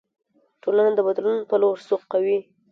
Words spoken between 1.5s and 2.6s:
لور سوق شوه.